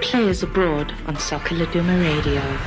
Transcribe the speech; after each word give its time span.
Players 0.00 0.42
Abroad 0.42 0.94
on 1.06 1.18
Soccer 1.18 1.54
Radio. 1.54 2.58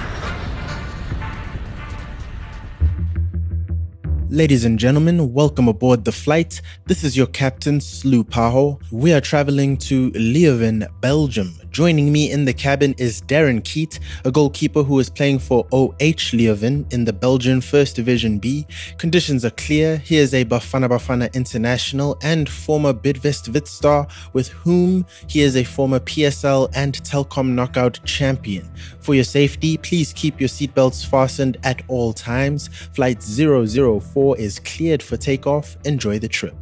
Ladies 4.30 4.64
and 4.64 4.78
gentlemen, 4.78 5.34
welcome 5.34 5.68
aboard 5.68 6.06
the 6.06 6.12
flight. 6.12 6.62
This 6.86 7.04
is 7.04 7.18
your 7.18 7.26
captain, 7.26 7.80
Slu 7.80 8.24
Paho. 8.24 8.80
We 8.92 9.12
are 9.12 9.22
traveling 9.22 9.78
to 9.78 10.12
Leuven, 10.12 10.88
Belgium. 11.02 11.61
Joining 11.72 12.12
me 12.12 12.30
in 12.30 12.44
the 12.44 12.54
cabin 12.54 12.94
is 12.98 13.22
Darren 13.22 13.62
Keet, 13.62 13.98
a 14.26 14.32
goalkeeper 14.32 14.84
who 14.84 15.00
is 15.00 15.10
playing 15.10 15.40
for 15.40 15.66
OH 15.72 16.34
Leuven 16.34 16.92
in 16.92 17.06
the 17.06 17.14
Belgian 17.14 17.62
First 17.62 17.96
Division 17.96 18.40
B. 18.40 18.68
Conditions 18.98 19.46
are 19.46 19.52
clear. 19.52 19.96
He 20.00 20.18
is 20.18 20.34
a 20.34 20.44
Bafana 20.44 20.90
Bafana 20.90 21.34
international 21.34 22.18
and 22.22 22.50
former 22.50 22.92
Bidvest 22.94 23.54
Wits 23.54 23.72
star, 23.72 24.06
with 24.34 24.50
whom 24.50 25.06
he 25.28 25.44
is 25.44 25.56
a 25.56 25.64
former 25.64 26.02
PSL 26.02 26.70
and 26.76 27.02
Telkom 27.04 27.52
knockout 27.52 28.02
champion. 28.04 28.70
For 29.00 29.16
your 29.16 29.24
safety, 29.24 29.78
please 29.78 30.12
keep 30.12 30.42
your 30.42 30.50
seatbelts 30.50 31.06
fastened 31.06 31.56
at 31.64 31.84
all 31.88 32.12
times. 32.12 32.68
Flight 32.68 33.24
004 33.24 34.38
is 34.38 34.60
cleared 34.60 35.02
for 35.02 35.16
takeoff. 35.16 35.78
Enjoy 35.86 36.20
the 36.20 36.28
trip. 36.28 36.56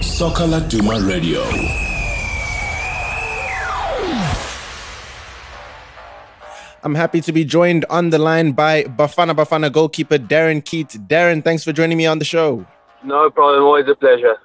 Soccer 0.00 0.46
Laduma 0.46 1.08
Radio. 1.08 1.91
I'm 6.84 6.96
happy 6.96 7.20
to 7.20 7.32
be 7.32 7.44
joined 7.44 7.84
on 7.90 8.10
the 8.10 8.18
line 8.18 8.52
by 8.52 8.82
Bafana 8.82 9.36
Bafana 9.36 9.72
goalkeeper 9.72 10.18
Darren 10.18 10.60
Keet. 10.60 11.06
Darren, 11.06 11.44
thanks 11.44 11.62
for 11.62 11.72
joining 11.72 11.96
me 11.96 12.06
on 12.06 12.18
the 12.18 12.24
show. 12.24 12.66
No 13.04 13.30
problem, 13.30 13.62
always 13.62 13.86
a 13.86 13.94
pleasure. 13.94 14.36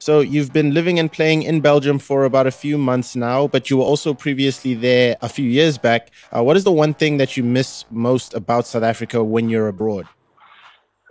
So, 0.00 0.20
you've 0.20 0.52
been 0.52 0.74
living 0.74 0.98
and 0.98 1.10
playing 1.10 1.44
in 1.44 1.60
Belgium 1.60 2.00
for 2.00 2.24
about 2.24 2.48
a 2.48 2.50
few 2.50 2.76
months 2.78 3.14
now, 3.14 3.46
but 3.46 3.70
you 3.70 3.76
were 3.76 3.84
also 3.84 4.12
previously 4.12 4.74
there 4.74 5.16
a 5.22 5.28
few 5.28 5.48
years 5.48 5.78
back. 5.78 6.10
Uh, 6.36 6.42
what 6.42 6.56
is 6.56 6.64
the 6.64 6.72
one 6.72 6.94
thing 6.94 7.16
that 7.18 7.36
you 7.36 7.44
miss 7.44 7.84
most 7.90 8.34
about 8.34 8.66
South 8.66 8.82
Africa 8.82 9.22
when 9.22 9.48
you're 9.48 9.68
abroad? 9.68 10.06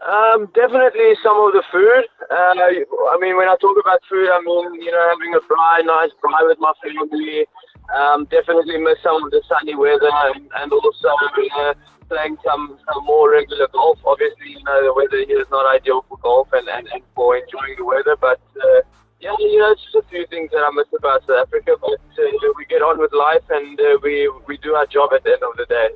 Um, 0.06 0.52
definitely 0.54 1.16
some 1.24 1.38
of 1.38 1.54
the 1.54 1.64
food. 1.72 2.04
Uh, 2.30 2.36
I 2.36 3.18
mean, 3.22 3.38
when 3.38 3.48
I 3.48 3.56
talk 3.62 3.78
about 3.80 4.02
food, 4.10 4.28
I 4.30 4.42
mean, 4.44 4.84
you 4.84 4.92
know, 4.92 5.10
having 5.10 5.34
a 5.34 5.40
braai, 5.48 5.86
nice 5.86 6.12
braai 6.22 6.46
with 6.46 6.60
my 6.60 6.74
family. 6.84 7.48
Um, 7.92 8.26
definitely 8.32 8.78
miss 8.78 8.98
some 9.04 9.24
of 9.24 9.32
the 9.32 9.42
sunny 9.48 9.76
weather 9.76 10.10
and, 10.10 10.50
and 10.56 10.72
also 10.72 11.10
uh, 11.10 11.74
playing 12.10 12.38
some, 12.46 12.78
some 12.92 13.06
more 13.06 13.32
regular 13.32 13.68
golf. 13.74 14.00
Obviously, 14.06 14.52
you 14.52 14.64
know, 14.64 14.84
the 14.84 14.94
weather 14.94 15.26
here 15.26 15.42
is 15.42 15.48
not 15.52 15.66
ideal 15.76 16.06
for 16.08 16.18
golf 16.20 16.48
and, 16.54 16.68
and, 16.70 16.88
and 16.94 17.04
for 17.16 17.36
enjoying 17.38 17.76
the 17.78 17.86
weather, 17.86 18.16
but 18.20 18.40
uh, 18.58 18.82
yeah, 19.20 19.36
you 19.40 19.60
know, 19.60 19.72
it's 19.72 19.82
just 19.84 19.96
a 19.96 20.10
few 20.10 20.26
things 20.28 20.52
that 20.52 20.60
I 20.60 20.72
miss 20.76 20.88
about 20.98 21.22
South 21.22 21.48
Africa, 21.48 21.76
but 21.80 21.92
uh, 21.92 22.54
we 22.58 22.66
get 22.66 22.82
on 22.82 23.00
with 23.00 23.14
life 23.14 23.44
and 23.50 23.80
uh, 23.80 23.98
we, 24.02 24.32
we 24.48 24.58
do 24.58 24.76
our 24.76 24.86
job 24.86 25.12
at 25.14 25.24
the 25.24 25.32
end 25.32 25.44
of 25.44 25.56
the 25.58 25.66
day. 25.66 25.90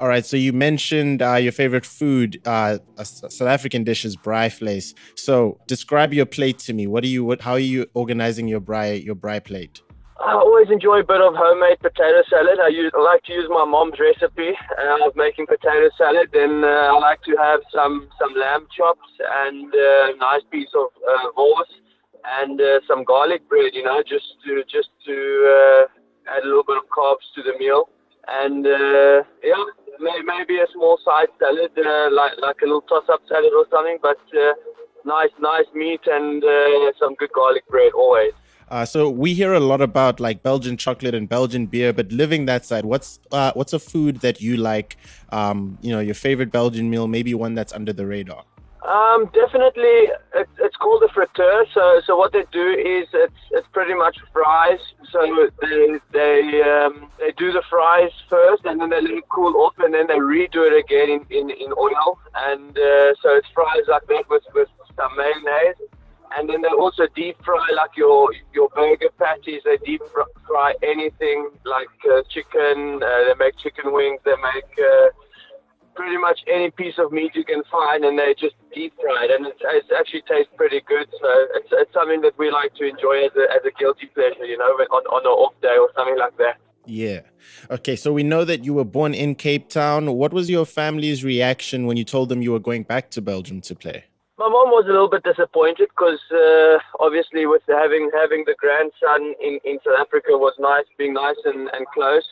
All 0.00 0.08
right, 0.08 0.24
so 0.24 0.36
you 0.36 0.54
mentioned 0.54 1.20
uh, 1.20 1.34
your 1.34 1.52
favorite 1.52 1.84
food, 1.84 2.40
uh, 2.46 2.78
South 3.02 3.42
African 3.42 3.84
dish 3.84 4.06
is 4.06 4.16
braai 4.16 4.48
vleis. 4.48 4.94
So 5.14 5.60
describe 5.66 6.14
your 6.14 6.24
plate 6.24 6.58
to 6.60 6.72
me. 6.72 6.86
What 6.86 7.04
are 7.04 7.08
you? 7.08 7.22
What? 7.22 7.42
How 7.42 7.52
are 7.52 7.58
you 7.58 7.86
organizing 7.92 8.48
your 8.48 8.62
braai 8.62 9.04
your 9.04 9.14
braai 9.14 9.44
plate? 9.44 9.82
I 10.30 10.34
always 10.38 10.70
enjoy 10.70 11.00
a 11.00 11.02
bit 11.02 11.20
of 11.20 11.34
homemade 11.34 11.80
potato 11.80 12.22
salad. 12.30 12.62
I, 12.62 12.68
use, 12.68 12.92
I 12.94 13.02
like 13.02 13.24
to 13.24 13.32
use 13.32 13.50
my 13.50 13.64
mom's 13.64 13.98
recipe 13.98 14.54
uh, 14.78 15.08
of 15.08 15.16
making 15.16 15.50
potato 15.50 15.90
salad. 15.98 16.30
Then 16.32 16.62
uh, 16.62 16.94
I 16.94 16.98
like 17.02 17.20
to 17.26 17.34
have 17.34 17.58
some 17.74 18.06
some 18.14 18.38
lamb 18.38 18.70
chops 18.70 19.10
and 19.18 19.66
uh, 19.74 20.14
nice 20.22 20.46
piece 20.52 20.70
of 20.78 20.94
uh, 21.02 21.34
wors 21.36 21.66
and 22.38 22.60
uh, 22.60 22.78
some 22.86 23.02
garlic 23.02 23.42
bread. 23.48 23.74
You 23.74 23.82
know, 23.82 24.06
just 24.06 24.38
to 24.46 24.62
just 24.70 24.94
to 25.10 25.16
uh, 25.18 26.30
add 26.30 26.44
a 26.44 26.46
little 26.46 26.62
bit 26.62 26.78
of 26.78 26.86
carbs 26.94 27.26
to 27.34 27.42
the 27.42 27.58
meal. 27.58 27.90
And 28.30 28.62
uh, 28.62 29.26
yeah, 29.42 29.66
maybe 29.98 30.62
a 30.62 30.70
small 30.70 31.02
side 31.04 31.34
salad, 31.42 31.74
uh, 31.74 32.14
like 32.14 32.38
like 32.38 32.62
a 32.62 32.70
little 32.70 32.86
toss-up 32.86 33.26
salad 33.26 33.50
or 33.50 33.66
something. 33.66 33.98
But 34.00 34.22
uh, 34.30 34.54
nice, 35.04 35.34
nice 35.42 35.66
meat 35.74 36.06
and 36.06 36.38
uh, 36.44 36.94
some 37.02 37.18
good 37.18 37.34
garlic 37.34 37.66
bread 37.66 37.90
always. 37.98 38.30
Uh, 38.70 38.84
so 38.84 39.10
we 39.10 39.34
hear 39.34 39.52
a 39.52 39.60
lot 39.60 39.80
about 39.80 40.20
like 40.20 40.42
Belgian 40.42 40.76
chocolate 40.76 41.14
and 41.14 41.28
Belgian 41.28 41.66
beer, 41.66 41.92
but 41.92 42.12
living 42.12 42.46
that 42.46 42.64
side, 42.64 42.84
what's 42.84 43.18
uh, 43.32 43.52
what's 43.54 43.72
a 43.72 43.80
food 43.80 44.20
that 44.20 44.40
you 44.40 44.56
like? 44.56 44.96
Um, 45.30 45.76
you 45.82 45.90
know, 45.90 45.98
your 45.98 46.14
favorite 46.14 46.52
Belgian 46.52 46.88
meal, 46.88 47.08
maybe 47.08 47.34
one 47.34 47.54
that's 47.54 47.72
under 47.72 47.92
the 47.92 48.06
radar. 48.06 48.44
Um, 48.86 49.28
definitely, 49.34 50.08
it's, 50.34 50.50
it's 50.58 50.76
called 50.76 51.02
a 51.02 51.08
frituur. 51.08 51.66
So, 51.74 52.00
so 52.06 52.16
what 52.16 52.32
they 52.32 52.44
do 52.50 52.70
is 52.70 53.08
it's 53.12 53.34
it's 53.50 53.66
pretty 53.72 53.94
much 53.94 54.18
fries. 54.32 54.80
So 55.10 55.50
they 55.60 55.98
they 56.12 56.62
um, 56.62 57.10
they 57.18 57.32
do 57.32 57.52
the 57.52 57.62
fries 57.68 58.12
first, 58.28 58.64
and 58.64 58.80
then 58.80 58.90
they 58.90 59.00
let 59.02 59.10
it 59.10 59.28
cool 59.28 59.54
off, 59.62 59.74
and 59.78 59.92
then 59.92 60.06
they 60.06 60.14
redo 60.14 60.66
it 60.70 60.78
again 60.78 61.10
in, 61.10 61.26
in, 61.36 61.50
in 61.50 61.72
oil. 61.72 62.18
And 62.36 62.78
uh, 62.78 63.14
so 63.20 63.36
it's 63.36 63.48
fries 63.52 63.84
like 63.88 64.06
that 64.06 64.24
with 64.30 64.44
with 64.54 64.68
some 64.96 65.16
mayonnaise, 65.16 65.76
and 66.36 66.48
then 66.48 66.62
they 66.62 66.68
also 66.68 67.06
deep 67.14 67.36
fry 67.44 67.66
like 67.74 67.96
your 67.96 68.30
your 68.54 68.68
burger 68.70 69.10
patties. 69.18 69.62
They 69.64 69.78
deep 69.78 70.02
fry 70.46 70.74
anything 70.82 71.50
like 71.64 71.88
uh, 72.10 72.22
chicken. 72.28 73.02
Uh, 73.02 73.24
they 73.26 73.34
make 73.38 73.56
chicken 73.58 73.92
wings. 73.92 74.20
They 74.24 74.36
make 74.36 74.70
uh, 74.78 75.08
pretty 75.94 76.16
much 76.16 76.40
any 76.46 76.70
piece 76.70 76.94
of 76.98 77.12
meat 77.12 77.32
you 77.34 77.44
can 77.44 77.62
find, 77.70 78.04
and 78.04 78.18
they 78.18 78.34
just 78.38 78.54
deep 78.74 78.94
fry 79.00 79.24
it, 79.24 79.30
and 79.30 79.46
it, 79.46 79.56
it 79.60 79.84
actually 79.98 80.22
tastes 80.28 80.52
pretty 80.56 80.80
good. 80.86 81.08
So 81.20 81.28
it's, 81.56 81.68
it's 81.72 81.92
something 81.92 82.20
that 82.22 82.38
we 82.38 82.50
like 82.50 82.74
to 82.76 82.88
enjoy 82.88 83.24
as 83.26 83.32
a, 83.36 83.50
as 83.52 83.62
a 83.66 83.72
guilty 83.78 84.06
pleasure, 84.06 84.44
you 84.44 84.56
know, 84.56 84.64
on, 84.64 85.02
on 85.06 85.22
an 85.22 85.32
off 85.44 85.54
day 85.60 85.76
or 85.78 85.90
something 85.96 86.18
like 86.18 86.36
that. 86.38 86.56
Yeah. 86.86 87.20
Okay. 87.70 87.96
So 87.96 88.12
we 88.12 88.22
know 88.22 88.44
that 88.44 88.64
you 88.64 88.74
were 88.74 88.84
born 88.84 89.14
in 89.14 89.34
Cape 89.34 89.68
Town. 89.68 90.12
What 90.14 90.32
was 90.32 90.48
your 90.48 90.64
family's 90.64 91.22
reaction 91.22 91.86
when 91.86 91.96
you 91.96 92.04
told 92.04 92.30
them 92.30 92.40
you 92.42 92.52
were 92.52 92.58
going 92.58 92.84
back 92.84 93.10
to 93.10 93.20
Belgium 93.20 93.60
to 93.62 93.74
play? 93.74 94.04
My 94.40 94.48
mom 94.48 94.72
was 94.72 94.88
a 94.88 94.92
little 94.96 95.12
bit 95.12 95.20
disappointed 95.22 95.92
because 95.92 96.16
uh, 96.32 96.80
obviously 96.98 97.44
with 97.44 97.60
having 97.68 98.08
having 98.08 98.48
the 98.48 98.56
grandson 98.56 99.36
in, 99.36 99.60
in 99.68 99.76
South 99.84 100.00
Africa 100.00 100.32
was 100.32 100.56
nice, 100.56 100.88
being 100.96 101.12
nice 101.12 101.36
and, 101.44 101.68
and 101.76 101.84
close. 101.92 102.24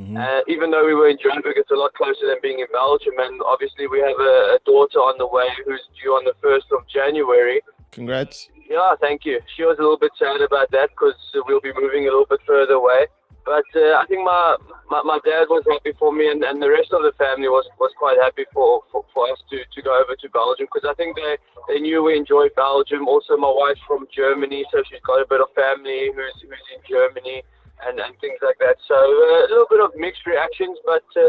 Mm-hmm. 0.00 0.16
Uh, 0.16 0.40
even 0.48 0.70
though 0.70 0.86
we 0.88 0.94
were 0.96 1.12
in 1.12 1.20
Joburg, 1.20 1.60
it's 1.60 1.70
a 1.70 1.76
lot 1.76 1.92
closer 1.92 2.32
than 2.32 2.40
being 2.40 2.60
in 2.64 2.70
Belgium. 2.72 3.12
And 3.20 3.42
obviously, 3.44 3.84
we 3.92 4.00
have 4.00 4.16
a, 4.16 4.56
a 4.56 4.58
daughter 4.64 5.04
on 5.04 5.20
the 5.20 5.28
way 5.28 5.52
who's 5.66 5.84
due 6.00 6.16
on 6.16 6.24
the 6.24 6.32
1st 6.40 6.72
of 6.72 6.88
January. 6.88 7.60
Congrats. 7.92 8.48
Yeah, 8.64 8.96
thank 8.98 9.26
you. 9.26 9.44
She 9.54 9.64
was 9.68 9.76
a 9.76 9.82
little 9.82 10.00
bit 10.00 10.12
sad 10.16 10.40
about 10.40 10.70
that 10.70 10.88
because 10.96 11.20
we'll 11.44 11.60
be 11.60 11.76
moving 11.76 12.08
a 12.08 12.10
little 12.10 12.24
bit 12.24 12.40
further 12.46 12.80
away. 12.80 13.04
But 13.50 13.66
uh, 13.74 13.98
I 13.98 14.06
think 14.06 14.22
my, 14.22 14.54
my, 14.94 15.02
my 15.02 15.18
dad 15.26 15.50
was 15.50 15.66
happy 15.66 15.90
for 15.98 16.14
me, 16.14 16.30
and, 16.30 16.38
and 16.46 16.62
the 16.62 16.70
rest 16.70 16.94
of 16.94 17.02
the 17.02 17.10
family 17.18 17.50
was, 17.50 17.66
was 17.82 17.90
quite 17.98 18.14
happy 18.22 18.46
for, 18.54 18.86
for, 18.94 19.02
for 19.10 19.26
us 19.26 19.42
to, 19.50 19.58
to 19.66 19.82
go 19.82 19.90
over 19.90 20.14
to 20.14 20.28
Belgium 20.30 20.70
because 20.70 20.86
I 20.86 20.94
think 20.94 21.18
they, 21.18 21.34
they 21.66 21.82
knew 21.82 21.98
we 21.98 22.14
enjoyed 22.14 22.54
Belgium. 22.54 23.10
Also, 23.10 23.34
my 23.34 23.50
wife's 23.50 23.82
from 23.90 24.06
Germany, 24.14 24.62
so 24.70 24.86
she's 24.86 25.02
got 25.02 25.18
a 25.18 25.26
bit 25.26 25.42
of 25.42 25.50
family 25.58 26.14
who's, 26.14 26.38
who's 26.46 26.62
in 26.70 26.80
Germany 26.86 27.42
and, 27.86 27.98
and 27.98 28.18
things 28.20 28.38
like 28.42 28.58
that. 28.58 28.76
So 28.86 28.94
uh, 28.94 29.46
a 29.46 29.48
little 29.48 29.66
bit 29.70 29.80
of 29.80 29.90
mixed 29.96 30.26
reactions, 30.26 30.78
but 30.84 31.04
uh, 31.16 31.20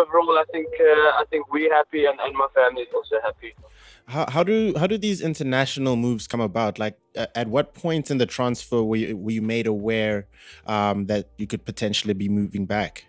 overall, 0.00 0.38
I 0.38 0.44
think 0.52 0.68
uh, 0.80 1.20
I 1.20 1.24
think 1.30 1.50
we're 1.52 1.72
happy, 1.72 2.06
and, 2.06 2.18
and 2.20 2.34
my 2.34 2.48
family 2.54 2.82
is 2.82 2.88
also 2.94 3.16
happy. 3.22 3.54
How, 4.06 4.26
how 4.28 4.42
do 4.42 4.74
how 4.76 4.86
do 4.86 4.98
these 4.98 5.20
international 5.20 5.96
moves 5.96 6.26
come 6.26 6.40
about? 6.40 6.78
Like, 6.78 6.98
at 7.34 7.48
what 7.48 7.74
point 7.74 8.10
in 8.10 8.18
the 8.18 8.26
transfer 8.26 8.82
were 8.82 8.96
you, 8.96 9.16
were 9.16 9.30
you 9.30 9.42
made 9.42 9.66
aware 9.66 10.26
um, 10.66 11.06
that 11.06 11.28
you 11.38 11.46
could 11.46 11.64
potentially 11.64 12.14
be 12.14 12.28
moving 12.28 12.66
back? 12.66 13.06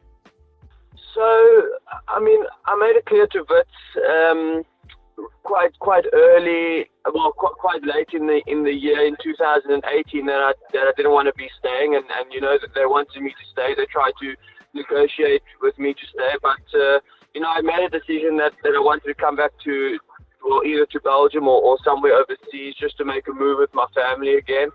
So, 1.15 1.67
I 2.07 2.19
mean, 2.19 2.43
I 2.65 2.75
made 2.75 2.95
it 2.95 3.05
clear 3.05 3.27
to 3.27 3.45
Wits. 3.49 3.69
Um, 4.09 4.63
quite 5.43 5.77
quite 5.79 6.05
early, 6.13 6.89
well, 7.13 7.31
quite, 7.31 7.53
quite 7.53 7.83
late 7.83 8.09
in 8.13 8.27
the 8.27 8.41
in 8.47 8.63
the 8.63 8.73
year 8.73 9.05
in 9.05 9.15
2018 9.23 10.25
that 10.25 10.33
I 10.33 10.53
that 10.73 10.87
I 10.87 10.91
didn't 10.95 11.11
want 11.11 11.27
to 11.27 11.33
be 11.33 11.49
staying, 11.59 11.95
and 11.95 12.05
and 12.17 12.31
you 12.31 12.41
know 12.41 12.57
that 12.61 12.73
they 12.73 12.85
wanted 12.85 13.21
me 13.21 13.31
to 13.31 13.45
stay. 13.51 13.75
They 13.75 13.85
tried 13.85 14.13
to 14.21 14.35
negotiate 14.73 15.43
with 15.61 15.77
me 15.77 15.93
to 15.93 16.05
stay, 16.13 16.33
but 16.41 16.79
uh, 16.79 16.99
you 17.33 17.41
know 17.41 17.49
I 17.49 17.61
made 17.61 17.83
a 17.83 17.89
decision 17.89 18.37
that 18.37 18.53
that 18.63 18.73
I 18.75 18.79
wanted 18.79 19.07
to 19.07 19.15
come 19.15 19.35
back 19.35 19.51
to, 19.65 19.99
well, 20.43 20.61
either 20.65 20.85
to 20.85 20.99
Belgium 21.01 21.47
or, 21.47 21.61
or 21.61 21.77
somewhere 21.83 22.13
overseas 22.13 22.75
just 22.79 22.97
to 22.97 23.05
make 23.05 23.27
a 23.27 23.33
move 23.33 23.59
with 23.59 23.73
my 23.73 23.85
family 23.93 24.35
again. 24.35 24.69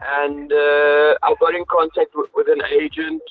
And 0.00 0.50
uh, 0.50 1.14
I 1.22 1.34
got 1.38 1.54
in 1.54 1.64
contact 1.68 2.12
with, 2.14 2.30
with 2.34 2.48
an 2.48 2.62
agent 2.72 3.22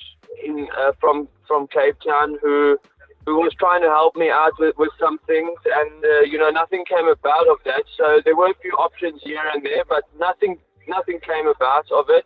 in 0.43 0.67
uh, 0.77 0.91
from 0.99 1.27
from 1.47 1.67
Cape 1.67 1.97
Town 2.05 2.37
who 2.41 2.77
who 3.29 3.45
was 3.45 3.53
trying 3.59 3.81
to 3.81 3.89
help 3.89 4.15
me 4.15 4.29
out 4.29 4.53
with, 4.57 4.75
with 4.77 4.89
some 4.99 5.19
things, 5.27 5.57
and 5.65 6.03
uh, 6.03 6.21
you 6.25 6.37
know 6.37 6.49
nothing 6.49 6.83
came 6.89 7.07
about 7.07 7.47
of 7.47 7.57
that. 7.65 7.83
So 7.97 8.21
there 8.25 8.35
were 8.35 8.49
a 8.49 8.57
few 8.61 8.73
options 8.73 9.21
here 9.23 9.45
and 9.53 9.63
there, 9.63 9.85
but 9.87 10.03
nothing 10.17 10.57
nothing 10.87 11.19
came 11.21 11.47
about 11.47 11.85
of 11.93 12.09
it. 12.09 12.25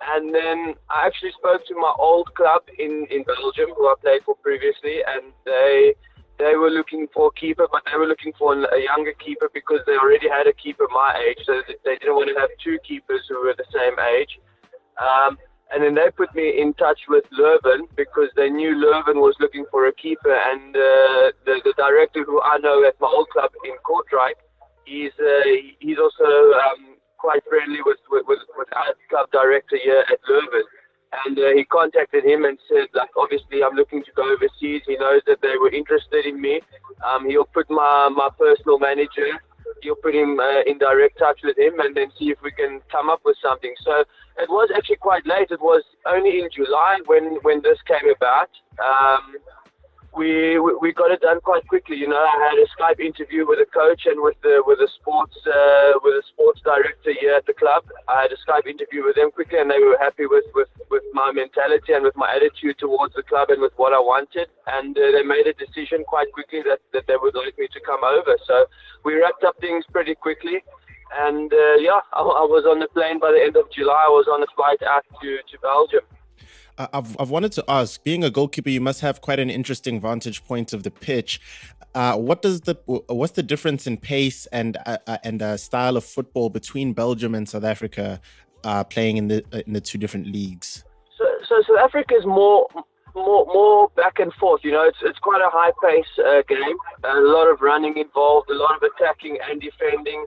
And 0.00 0.34
then 0.34 0.74
I 0.88 1.06
actually 1.06 1.32
spoke 1.36 1.66
to 1.66 1.74
my 1.74 1.92
old 1.98 2.32
club 2.34 2.62
in, 2.78 3.06
in 3.10 3.22
Belgium, 3.24 3.68
who 3.76 3.84
I 3.84 3.94
played 4.00 4.22
for 4.24 4.34
previously, 4.36 5.04
and 5.06 5.32
they 5.44 5.94
they 6.38 6.56
were 6.56 6.70
looking 6.70 7.06
for 7.12 7.28
a 7.28 7.34
keeper, 7.38 7.68
but 7.70 7.82
they 7.84 7.98
were 7.98 8.06
looking 8.06 8.32
for 8.38 8.56
a 8.56 8.80
younger 8.80 9.12
keeper 9.12 9.50
because 9.52 9.80
they 9.86 9.92
already 9.92 10.28
had 10.28 10.46
a 10.46 10.54
keeper 10.54 10.86
my 10.90 11.12
age, 11.28 11.44
so 11.44 11.60
they 11.84 11.96
didn't 12.00 12.16
want 12.16 12.30
to 12.32 12.40
have 12.40 12.48
two 12.64 12.78
keepers 12.86 13.20
who 13.28 13.44
were 13.44 13.54
the 13.58 13.68
same 13.68 13.98
age. 14.16 14.40
Um, 14.96 15.36
and 15.72 15.82
then 15.82 15.94
they 15.94 16.10
put 16.10 16.34
me 16.34 16.60
in 16.60 16.74
touch 16.74 17.00
with 17.08 17.24
Leuven 17.38 17.86
because 17.96 18.28
they 18.36 18.50
knew 18.50 18.74
Leuven 18.74 19.16
was 19.16 19.36
looking 19.40 19.64
for 19.70 19.86
a 19.86 19.92
keeper, 19.94 20.34
and 20.34 20.74
uh, 20.74 21.30
the, 21.46 21.60
the 21.64 21.74
director 21.76 22.24
who 22.24 22.40
I 22.42 22.58
know 22.58 22.84
at 22.86 23.00
my 23.00 23.06
old 23.06 23.28
club 23.30 23.50
in 23.64 23.74
Kortrijk, 23.86 24.34
he's 24.84 25.12
uh, 25.18 25.50
he's 25.78 25.98
also 25.98 26.24
um, 26.24 26.96
quite 27.18 27.42
friendly 27.48 27.80
with, 27.84 27.98
with, 28.10 28.24
with, 28.26 28.40
with 28.56 28.68
our 28.74 28.94
club 29.08 29.30
director 29.30 29.78
here 29.82 30.04
at 30.10 30.18
Leuven. 30.28 30.62
And 31.26 31.36
uh, 31.38 31.50
he 31.56 31.64
contacted 31.64 32.24
him 32.24 32.44
and 32.44 32.56
said, 32.68 32.86
like, 32.94 33.10
obviously 33.16 33.64
I'm 33.64 33.74
looking 33.74 34.02
to 34.04 34.12
go 34.14 34.32
overseas. 34.32 34.82
He 34.86 34.96
knows 34.96 35.22
that 35.26 35.42
they 35.42 35.58
were 35.60 35.70
interested 35.70 36.24
in 36.24 36.40
me. 36.40 36.60
Um, 37.04 37.28
he'll 37.28 37.50
put 37.50 37.68
my, 37.68 38.08
my 38.14 38.28
personal 38.38 38.78
manager 38.78 39.26
you'll 39.84 39.96
put 39.96 40.14
him 40.14 40.38
uh, 40.40 40.62
in 40.66 40.78
direct 40.78 41.18
touch 41.18 41.40
with 41.42 41.58
him 41.58 41.80
and 41.80 41.96
then 41.96 42.10
see 42.18 42.30
if 42.30 42.38
we 42.42 42.50
can 42.50 42.80
come 42.90 43.10
up 43.10 43.20
with 43.24 43.36
something. 43.42 43.74
So 43.82 44.04
it 44.38 44.48
was 44.48 44.70
actually 44.74 44.96
quite 44.96 45.26
late. 45.26 45.50
It 45.50 45.60
was 45.60 45.82
only 46.06 46.40
in 46.40 46.48
July 46.54 46.98
when, 47.06 47.38
when 47.42 47.62
this 47.62 47.78
came 47.86 48.10
about. 48.14 48.50
Um, 48.78 49.36
we, 50.16 50.58
we 50.58 50.92
got 50.92 51.10
it 51.10 51.20
done 51.20 51.40
quite 51.40 51.66
quickly. 51.68 51.96
You 51.96 52.08
know, 52.08 52.18
I 52.18 52.50
had 52.50 52.58
a 52.58 52.66
Skype 52.74 52.98
interview 52.98 53.46
with 53.46 53.58
the 53.58 53.66
coach 53.66 54.06
and 54.06 54.20
with 54.22 54.34
the 54.42 54.62
with 54.66 54.78
the 54.78 54.88
sports 55.00 55.36
uh, 55.46 55.92
with 56.02 56.18
the 56.18 56.24
sports 56.34 56.60
director 56.64 57.14
here 57.14 57.34
at 57.34 57.46
the 57.46 57.54
club. 57.54 57.84
I 58.08 58.22
had 58.22 58.32
a 58.32 58.40
Skype 58.42 58.66
interview 58.66 59.04
with 59.04 59.14
them 59.16 59.30
quickly, 59.30 59.58
and 59.60 59.70
they 59.70 59.78
were 59.78 59.96
happy 60.00 60.26
with 60.26 60.44
with, 60.54 60.68
with 60.90 61.04
my 61.14 61.30
mentality 61.32 61.92
and 61.92 62.02
with 62.02 62.16
my 62.16 62.34
attitude 62.34 62.78
towards 62.78 63.14
the 63.14 63.22
club 63.22 63.50
and 63.50 63.60
with 63.62 63.72
what 63.76 63.92
I 63.92 64.00
wanted. 64.00 64.48
And 64.66 64.98
uh, 64.98 65.14
they 65.14 65.22
made 65.22 65.46
a 65.46 65.54
decision 65.54 66.02
quite 66.04 66.32
quickly 66.32 66.62
that 66.66 66.80
that 66.92 67.06
they 67.06 67.16
would 67.16 67.34
like 67.34 67.56
me 67.58 67.68
to 67.70 67.80
come 67.80 68.02
over. 68.02 68.36
So 68.46 68.66
we 69.04 69.14
wrapped 69.14 69.44
up 69.44 69.56
things 69.60 69.84
pretty 69.92 70.14
quickly. 70.14 70.58
And 71.22 71.52
uh, 71.52 71.76
yeah, 71.78 72.02
I, 72.12 72.22
I 72.22 72.46
was 72.50 72.66
on 72.66 72.80
the 72.80 72.88
plane 72.88 73.18
by 73.18 73.30
the 73.30 73.42
end 73.42 73.56
of 73.56 73.70
July. 73.70 74.06
I 74.06 74.10
was 74.10 74.26
on 74.26 74.42
a 74.42 74.50
flight 74.58 74.82
out 74.82 75.06
to 75.22 75.38
to 75.38 75.58
Belgium. 75.62 76.02
I've, 76.92 77.16
I've 77.20 77.30
wanted 77.30 77.52
to 77.52 77.64
ask 77.68 78.02
being 78.02 78.24
a 78.24 78.30
goalkeeper 78.30 78.70
you 78.70 78.80
must 78.80 79.00
have 79.00 79.20
quite 79.20 79.38
an 79.38 79.50
interesting 79.50 80.00
vantage 80.00 80.44
point 80.44 80.72
of 80.72 80.82
the 80.82 80.90
pitch. 80.90 81.40
Uh, 81.94 82.16
what 82.16 82.42
does 82.42 82.60
the 82.62 82.76
what's 82.86 83.32
the 83.32 83.42
difference 83.42 83.86
in 83.86 83.96
pace 83.96 84.46
and 84.46 84.76
uh, 84.86 84.98
uh 85.06 85.18
and 85.24 85.42
uh, 85.42 85.56
style 85.56 85.96
of 85.96 86.04
football 86.04 86.48
between 86.48 86.92
Belgium 86.92 87.34
and 87.34 87.48
South 87.48 87.64
Africa 87.64 88.20
uh, 88.64 88.84
playing 88.84 89.16
in 89.16 89.28
the 89.28 89.44
in 89.66 89.72
the 89.72 89.80
two 89.80 89.98
different 89.98 90.26
leagues? 90.26 90.84
So, 91.18 91.24
so 91.48 91.62
South 91.66 91.84
Africa 91.84 92.14
is 92.14 92.24
more 92.24 92.68
more 93.14 93.44
more 93.46 93.88
back 93.96 94.20
and 94.20 94.32
forth 94.34 94.60
you 94.62 94.70
know 94.70 94.84
it's 94.84 94.98
it's 95.02 95.18
quite 95.18 95.40
a 95.40 95.50
high 95.50 95.72
pace 95.82 96.06
uh, 96.24 96.42
game. 96.48 96.76
A 97.04 97.20
lot 97.20 97.48
of 97.48 97.60
running 97.60 97.96
involved 97.96 98.50
a 98.50 98.54
lot 98.54 98.76
of 98.76 98.82
attacking 98.82 99.38
and 99.50 99.60
defending. 99.60 100.24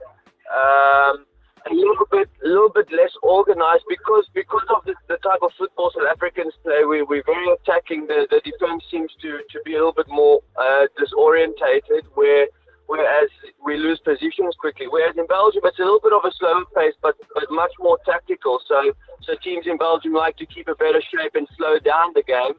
Um, 0.54 1.24
a 1.70 1.74
little 1.74 2.06
bit 2.10 2.28
a 2.44 2.48
little 2.48 2.68
bit 2.68 2.88
less 2.92 3.12
organized 3.22 3.84
because 3.88 4.28
because 4.34 4.66
of 4.74 4.84
the, 4.84 4.94
the 5.08 5.16
type 5.18 5.40
of 5.42 5.50
football 5.56 5.90
South 5.94 6.08
Africans 6.10 6.52
play. 6.62 6.84
We 6.84 7.02
we're 7.02 7.24
very 7.24 7.48
attacking. 7.52 8.06
The 8.06 8.26
the 8.30 8.40
defense 8.44 8.84
seems 8.90 9.12
to, 9.22 9.40
to 9.50 9.58
be 9.64 9.74
a 9.74 9.78
little 9.78 9.96
bit 9.96 10.08
more 10.08 10.40
uh, 10.60 10.86
disorientated. 10.98 12.04
Where 12.14 12.46
whereas 12.86 13.30
we 13.64 13.76
lose 13.76 13.98
positions 14.04 14.54
quickly. 14.58 14.86
Whereas 14.88 15.16
in 15.16 15.26
Belgium 15.26 15.62
it's 15.64 15.78
a 15.78 15.82
little 15.82 16.00
bit 16.00 16.12
of 16.12 16.24
a 16.24 16.32
slower 16.36 16.64
pace, 16.76 16.94
but 17.00 17.16
but 17.34 17.44
much 17.50 17.72
more 17.80 17.98
tactical. 18.04 18.60
So 18.66 18.92
so 19.22 19.34
teams 19.42 19.66
in 19.66 19.78
Belgium 19.78 20.12
like 20.12 20.36
to 20.38 20.46
keep 20.46 20.68
a 20.68 20.74
better 20.74 21.00
shape 21.00 21.34
and 21.34 21.48
slow 21.56 21.78
down 21.78 22.12
the 22.14 22.22
game, 22.22 22.54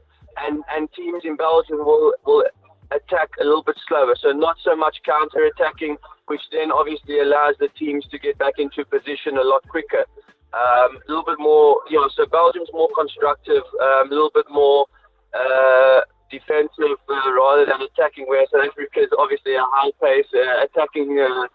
and 0.46 0.64
and 0.76 0.90
teams 0.94 1.22
in 1.24 1.36
Belgium 1.36 1.78
will 1.78 2.14
will 2.26 2.44
attack 2.92 3.30
a 3.42 3.44
little 3.44 3.64
bit 3.64 3.76
slower. 3.88 4.16
So 4.20 4.32
not 4.32 4.58
so 4.64 4.76
much 4.76 4.98
counter 5.06 5.46
attacking 5.46 5.98
which 6.28 6.42
then 6.52 6.72
obviously 6.72 7.20
allows 7.20 7.56
the 7.60 7.70
teams 7.78 8.06
to 8.10 8.18
get 8.18 8.38
back 8.38 8.56
into 8.58 8.86
position 8.86 9.38
a 9.38 9.44
lot 9.44 9.62
quicker. 9.68 10.06
Um, 10.54 10.98
a 10.98 11.08
little 11.08 11.26
bit 11.26 11.40
more, 11.40 11.82
you 11.90 12.00
know, 12.00 12.10
so 12.16 12.26
Belgium's 12.26 12.70
more 12.74 12.90
constructive, 12.96 13.64
um, 13.82 14.08
a 14.12 14.16
little 14.16 14.32
bit 14.34 14.46
more 14.50 14.88
uh, 15.36 16.02
defensive 16.32 16.98
uh, 17.10 17.32
rather 17.36 17.66
than 17.66 17.82
attacking, 17.82 18.26
whereas 18.28 18.48
South 18.52 18.64
Africa 18.66 19.02
is 19.02 19.12
obviously 19.20 19.56
a 19.56 19.66
high 19.68 19.92
pace 20.02 20.26
uh, 20.34 20.64
attacking 20.64 21.20
uh, 21.20 21.46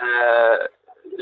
uh, 0.00 0.56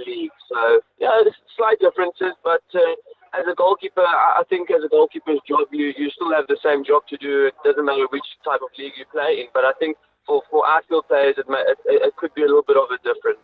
league. 0.06 0.30
So, 0.52 0.80
yeah, 1.00 1.22
slight 1.56 1.80
differences, 1.80 2.36
but 2.44 2.62
uh, 2.74 2.94
as 3.34 3.44
a 3.50 3.54
goalkeeper, 3.54 4.02
I 4.02 4.42
think 4.48 4.70
as 4.70 4.84
a 4.84 4.88
goalkeeper's 4.88 5.40
job, 5.48 5.68
you, 5.72 5.92
you 5.96 6.10
still 6.10 6.32
have 6.32 6.46
the 6.48 6.58
same 6.62 6.84
job 6.84 7.02
to 7.08 7.16
do. 7.16 7.46
It 7.46 7.54
doesn't 7.64 7.84
matter 7.84 8.06
which 8.10 8.26
type 8.44 8.60
of 8.62 8.68
league 8.78 8.92
you 8.96 9.04
play 9.10 9.40
in, 9.40 9.46
but 9.54 9.64
I 9.64 9.72
think 9.78 9.96
for, 10.26 10.42
for 10.50 10.66
outfield 10.66 11.08
players, 11.08 11.36
it, 11.38 11.46
may, 11.48 11.58
it, 11.66 11.78
it 11.86 12.16
could 12.16 12.34
be 12.34 12.42
a 12.42 12.46
little 12.46 12.62
bit 12.66 12.76
of 12.76 12.84
a 12.90 12.98
difference. 12.98 13.40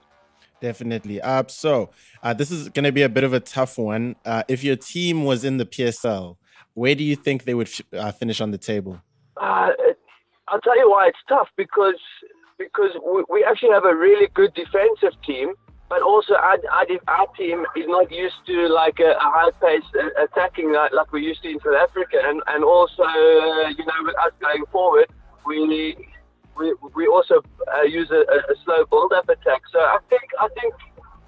Definitely. 0.60 1.20
Uh, 1.20 1.44
so 1.46 1.90
uh, 2.22 2.34
this 2.34 2.50
is 2.50 2.68
going 2.68 2.84
to 2.84 2.92
be 2.92 3.02
a 3.02 3.08
bit 3.08 3.24
of 3.24 3.32
a 3.32 3.40
tough 3.40 3.78
one. 3.78 4.16
Uh, 4.24 4.42
if 4.48 4.62
your 4.62 4.76
team 4.76 5.24
was 5.24 5.44
in 5.44 5.56
the 5.56 5.66
PSL, 5.66 6.36
where 6.74 6.94
do 6.94 7.04
you 7.04 7.16
think 7.16 7.44
they 7.44 7.54
would 7.54 7.68
f- 7.68 7.82
uh, 7.92 8.12
finish 8.12 8.40
on 8.40 8.50
the 8.50 8.58
table? 8.58 9.00
Uh, 9.36 9.70
I'll 10.48 10.60
tell 10.60 10.76
you 10.78 10.90
why 10.90 11.08
it's 11.08 11.18
tough 11.28 11.48
because 11.56 12.00
because 12.58 12.90
we, 13.06 13.24
we 13.30 13.46
actually 13.48 13.70
have 13.70 13.84
a 13.84 13.94
really 13.94 14.28
good 14.34 14.52
defensive 14.54 15.16
team, 15.24 15.54
but 15.88 16.02
also 16.02 16.34
our, 16.34 16.58
our, 17.08 17.26
team 17.38 17.64
is 17.76 17.86
not 17.88 18.10
used 18.10 18.36
to 18.46 18.68
like 18.68 19.00
a, 19.00 19.12
a 19.16 19.28
high 19.32 19.50
pace 19.60 19.88
uh, 19.98 20.24
attacking 20.24 20.72
like, 20.72 20.92
like 20.92 21.12
we're 21.12 21.20
used 21.20 21.42
to 21.42 21.48
in 21.48 21.58
South 21.60 21.80
Africa, 21.80 22.18
and 22.24 22.42
and 22.48 22.64
also 22.64 23.04
you 23.72 23.84
know 23.84 24.00
with 24.04 24.16
us 24.18 24.32
going 24.40 24.64
forward, 24.70 25.06
we 25.46 25.96
we, 26.56 26.74
we 26.94 27.06
also 27.06 27.40
uh, 27.72 27.82
use 27.82 28.10
a, 28.10 28.20
a 28.20 28.54
slow 28.64 28.84
build-up 28.90 29.28
attack. 29.28 29.62
So 29.72 29.78
I 29.78 29.98
think 30.10 30.22
I 30.40 30.48
think 30.60 30.74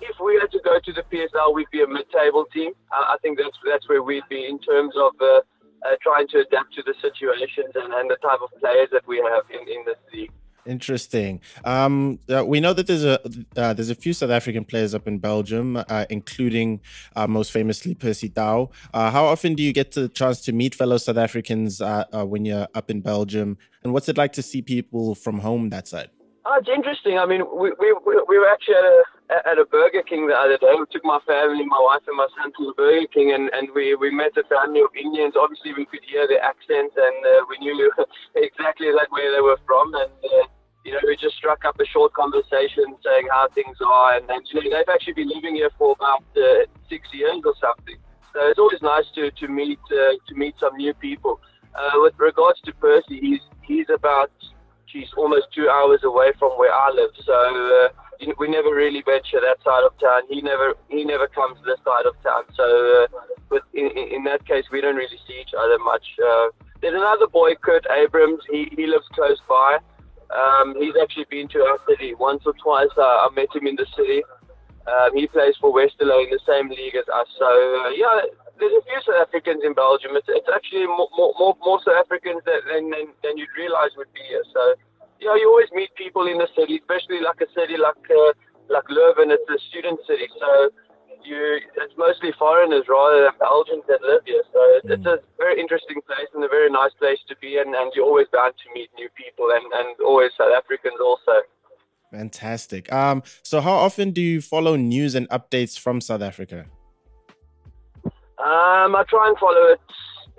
if 0.00 0.16
we 0.18 0.38
had 0.40 0.50
to 0.50 0.60
go 0.64 0.78
to 0.82 0.92
the 0.92 1.04
PSL, 1.08 1.54
we'd 1.54 1.70
be 1.70 1.82
a 1.82 1.86
mid-table 1.86 2.44
team. 2.52 2.72
I, 2.92 3.14
I 3.14 3.16
think 3.22 3.38
that's 3.38 3.56
that's 3.64 3.88
where 3.88 4.02
we'd 4.02 4.28
be 4.28 4.46
in 4.46 4.58
terms 4.58 4.94
of 4.96 5.12
uh, 5.20 5.40
uh, 5.86 5.96
trying 6.02 6.28
to 6.28 6.40
adapt 6.40 6.74
to 6.74 6.82
the 6.82 6.94
situations 7.00 7.72
and, 7.74 7.92
and 7.94 8.10
the 8.10 8.16
type 8.16 8.40
of 8.42 8.50
players 8.60 8.88
that 8.92 9.06
we 9.06 9.18
have 9.18 9.44
in, 9.48 9.66
in 9.68 9.84
this 9.86 10.00
league. 10.12 10.32
Interesting. 10.70 11.40
Um, 11.64 12.20
uh, 12.32 12.44
we 12.46 12.60
know 12.60 12.72
that 12.72 12.86
there's 12.86 13.02
a 13.02 13.20
uh, 13.56 13.72
there's 13.72 13.90
a 13.90 13.94
few 13.96 14.12
South 14.12 14.30
African 14.30 14.64
players 14.64 14.94
up 14.94 15.08
in 15.08 15.18
Belgium, 15.18 15.76
uh, 15.76 16.06
including 16.08 16.80
uh, 17.16 17.26
most 17.26 17.50
famously 17.50 17.92
Percy 17.96 18.28
Tau. 18.28 18.70
Uh, 18.94 19.10
how 19.10 19.24
often 19.24 19.56
do 19.56 19.64
you 19.64 19.72
get 19.72 19.90
the 19.92 20.08
chance 20.08 20.40
to 20.42 20.52
meet 20.52 20.76
fellow 20.76 20.96
South 20.96 21.16
Africans 21.16 21.80
uh, 21.80 22.04
when 22.24 22.44
you're 22.44 22.68
up 22.76 22.88
in 22.88 23.00
Belgium? 23.00 23.58
And 23.82 23.92
what's 23.92 24.08
it 24.08 24.16
like 24.16 24.32
to 24.34 24.42
see 24.42 24.62
people 24.62 25.16
from 25.16 25.40
home 25.40 25.70
that 25.70 25.88
side? 25.88 26.10
Oh, 26.46 26.56
it's 26.58 26.68
interesting. 26.68 27.18
I 27.18 27.26
mean, 27.26 27.42
we, 27.50 27.72
we, 27.78 27.90
we 28.06 28.38
were 28.38 28.48
actually 28.48 28.76
at 28.78 28.86
a, 28.86 29.48
at 29.50 29.58
a 29.58 29.66
Burger 29.66 30.02
King 30.02 30.28
the 30.28 30.38
other 30.38 30.56
day. 30.56 30.70
We 30.78 30.86
took 30.92 31.04
my 31.04 31.18
family, 31.26 31.66
my 31.66 31.82
wife 31.82 32.06
and 32.06 32.16
my 32.16 32.28
son 32.38 32.52
to 32.56 32.62
the 32.70 32.74
Burger 32.76 33.06
King, 33.12 33.32
and, 33.34 33.50
and 33.52 33.68
we, 33.74 33.94
we 33.96 34.10
met 34.10 34.38
a 34.38 34.46
family 34.46 34.80
of 34.80 34.94
Indians. 34.94 35.34
Obviously, 35.34 35.74
we 35.74 35.84
could 35.84 36.00
hear 36.06 36.26
their 36.26 36.40
accents, 36.40 36.94
and 36.94 37.18
uh, 37.26 37.44
we 37.50 37.58
knew 37.58 37.90
exactly 38.36 38.86
that 38.94 39.10
where 39.10 39.34
they 39.34 39.42
were 39.42 39.58
from. 39.66 39.92
And 39.94 40.10
uh, 40.24 40.46
you 40.84 40.92
know, 40.92 41.00
we 41.06 41.16
just 41.16 41.36
struck 41.36 41.64
up 41.64 41.78
a 41.80 41.86
short 41.86 42.12
conversation 42.14 42.96
saying 43.04 43.28
how 43.30 43.48
things 43.54 43.76
are, 43.84 44.16
and, 44.16 44.28
and 44.30 44.42
you 44.52 44.60
know, 44.60 44.76
they've 44.76 44.88
actually 44.92 45.14
been 45.14 45.28
living 45.28 45.54
here 45.54 45.70
for 45.76 45.92
about 45.92 46.24
uh, 46.36 46.64
six 46.88 47.08
years 47.12 47.40
or 47.44 47.54
something. 47.60 47.96
So 48.32 48.48
it's 48.48 48.58
always 48.58 48.80
nice 48.82 49.04
to 49.16 49.30
to 49.30 49.48
meet 49.48 49.80
uh, 49.90 50.14
to 50.28 50.34
meet 50.34 50.54
some 50.60 50.76
new 50.76 50.94
people. 50.94 51.40
Uh, 51.74 52.02
with 52.02 52.14
regards 52.18 52.60
to 52.62 52.72
Percy, 52.74 53.20
he's 53.20 53.40
he's 53.62 53.86
about 53.92 54.30
geez, 54.90 55.08
almost 55.16 55.46
two 55.54 55.68
hours 55.68 56.00
away 56.04 56.32
from 56.38 56.50
where 56.58 56.72
I 56.72 56.90
live, 56.90 57.10
so 57.24 57.34
uh, 57.34 57.88
we 58.38 58.48
never 58.48 58.74
really 58.74 59.02
venture 59.02 59.40
that 59.40 59.58
side 59.64 59.84
of 59.84 59.98
town. 59.98 60.22
He 60.28 60.40
never 60.42 60.74
he 60.88 61.04
never 61.04 61.26
comes 61.26 61.58
to 61.58 61.64
this 61.64 61.80
side 61.84 62.06
of 62.06 62.14
town. 62.22 62.44
So, 62.54 62.64
uh, 62.64 63.06
with 63.50 63.62
in, 63.74 63.90
in 63.96 64.24
that 64.24 64.46
case, 64.46 64.64
we 64.70 64.80
don't 64.80 64.96
really 64.96 65.18
see 65.26 65.40
each 65.40 65.54
other 65.58 65.78
much. 65.78 66.04
Uh, 66.22 66.48
there's 66.80 66.94
another 66.94 67.26
boy, 67.26 67.54
Kurt 67.56 67.86
Abrahams. 67.90 68.42
He 68.50 68.68
he 68.76 68.86
lives 68.86 69.06
close 69.12 69.38
by. 69.48 69.78
Um, 70.30 70.74
he's 70.78 70.94
actually 71.00 71.26
been 71.30 71.48
to 71.48 71.58
our 71.66 71.78
city 71.88 72.14
once 72.14 72.42
or 72.46 72.54
twice. 72.62 72.90
Uh, 72.96 73.26
I 73.26 73.28
met 73.34 73.50
him 73.54 73.66
in 73.66 73.76
the 73.76 73.86
city. 73.96 74.22
Um, 74.86 75.14
he 75.14 75.26
plays 75.26 75.54
for 75.60 75.74
Westerlo 75.74 76.22
in 76.24 76.30
the 76.30 76.40
same 76.46 76.70
league 76.70 76.94
as 76.94 77.06
us. 77.10 77.28
So 77.38 77.46
uh, 77.46 77.90
yeah, 77.90 78.26
there's 78.58 78.72
a 78.72 78.84
few 78.86 79.00
South 79.06 79.28
Africans 79.28 79.62
in 79.64 79.74
Belgium. 79.74 80.14
It's, 80.14 80.28
it's 80.28 80.48
actually 80.48 80.86
more, 80.86 81.10
more, 81.16 81.56
more 81.60 81.80
South 81.84 81.98
Africans 81.98 82.40
than, 82.46 82.90
than, 82.90 83.12
than 83.22 83.36
you'd 83.36 83.52
realize 83.56 83.90
would 83.96 84.12
be 84.14 84.24
here. 84.28 84.44
So 84.54 84.62
yeah, 85.20 85.36
you 85.36 85.48
always 85.48 85.68
meet 85.72 85.92
people 85.94 86.26
in 86.26 86.38
the 86.38 86.48
city, 86.56 86.80
especially 86.80 87.20
like 87.20 87.40
a 87.44 87.50
city 87.52 87.76
like 87.76 88.00
uh, 88.08 88.32
like 88.72 88.88
Leuven. 88.88 89.28
It's 89.28 89.44
a 89.50 89.58
student 89.68 90.00
city, 90.08 90.28
so 90.40 90.70
you 91.24 91.60
it's 91.76 91.92
mostly 92.00 92.32
foreigners 92.40 92.88
rather 92.88 93.28
than 93.28 93.36
Belgians 93.36 93.84
that 93.88 94.00
live 94.00 94.24
here. 94.24 94.42
So 94.52 94.60
it's, 94.80 94.88
mm. 94.88 94.96
it's 94.96 95.06
a 95.06 95.20
very 95.36 95.60
interesting 95.60 96.00
place 96.08 96.28
and 96.32 96.40
a 96.44 96.48
very 96.70 96.84
nice 96.84 96.92
place 96.98 97.18
to 97.28 97.36
be, 97.36 97.58
and, 97.58 97.74
and 97.74 97.92
you're 97.94 98.04
always 98.04 98.26
bound 98.32 98.54
to 98.64 98.74
meet 98.74 98.90
new 98.96 99.08
people 99.16 99.48
and, 99.54 99.64
and 99.74 99.96
always 100.04 100.30
South 100.36 100.52
Africans 100.56 101.00
also. 101.02 101.32
Fantastic. 102.10 102.92
Um, 102.92 103.22
so 103.42 103.60
how 103.60 103.74
often 103.74 104.10
do 104.10 104.20
you 104.20 104.40
follow 104.40 104.76
news 104.76 105.14
and 105.14 105.28
updates 105.28 105.78
from 105.78 106.00
South 106.00 106.22
Africa? 106.22 106.66
Um, 108.04 108.96
I 108.96 109.04
try 109.08 109.28
and 109.28 109.38
follow 109.38 109.72
it 109.72 109.80